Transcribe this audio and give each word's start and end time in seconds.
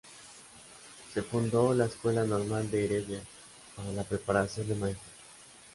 Se 1.13 1.21
fundó 1.21 1.75
la 1.75 1.85
Escuela 1.85 2.23
Normal 2.23 2.71
de 2.71 2.85
Heredia 2.85 3.21
para 3.75 3.91
la 3.91 4.03
preparación 4.03 4.67
de 4.67 4.73
maestros. 4.73 5.05